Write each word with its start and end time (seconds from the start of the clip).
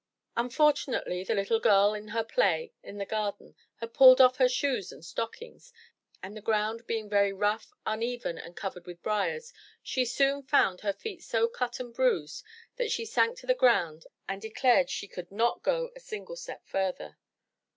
Unfortunately, 0.35 1.23
the 1.23 1.35
little 1.35 1.59
girl 1.59 1.93
in 1.93 2.07
her 2.07 2.23
play 2.23 2.73
in 2.81 2.97
the 2.97 3.05
garden 3.05 3.53
had 3.75 3.93
pulled 3.93 4.19
off 4.19 4.37
her 4.37 4.49
shoes 4.49 4.91
and 4.91 5.05
stockings, 5.05 5.71
and 6.23 6.35
the 6.35 6.41
ground 6.41 6.87
being 6.87 7.07
very 7.07 7.31
rough, 7.31 7.71
uneven, 7.85 8.35
and 8.39 8.55
covered 8.55 8.87
with 8.87 9.03
briers, 9.03 9.53
she 9.83 10.03
soon 10.03 10.41
found 10.41 10.81
her 10.81 10.91
feet 10.91 11.21
so 11.21 11.47
cut 11.47 11.79
and 11.79 11.93
bruised, 11.93 12.43
that 12.77 12.89
she 12.89 13.05
sank 13.05 13.37
to 13.37 13.45
the 13.45 13.53
ground 13.53 14.07
and 14.27 14.41
declared 14.41 14.89
she 14.89 15.07
could 15.07 15.31
not 15.31 15.61
go 15.61 15.91
a 15.95 15.99
single 15.99 16.35
step 16.35 16.65
further. 16.65 17.19